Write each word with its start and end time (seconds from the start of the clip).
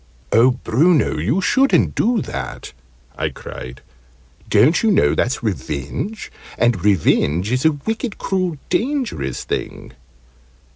"Oh, 0.31 0.49
Bruno, 0.49 1.19
you 1.19 1.41
shouldn't 1.41 1.93
do 1.93 2.23
that!" 2.23 2.73
I 3.15 3.29
cried. 3.29 3.81
"Don't 4.49 4.81
you 4.81 4.89
know 4.89 5.13
that's 5.13 5.43
revenge? 5.43 6.31
And 6.57 6.83
revenge 6.83 7.51
is 7.51 7.65
a 7.65 7.71
wicked, 7.73 8.17
cruel, 8.17 8.57
dangerous 8.71 9.43
thing!" 9.43 9.93